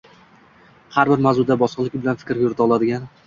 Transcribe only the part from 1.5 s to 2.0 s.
bosiqlik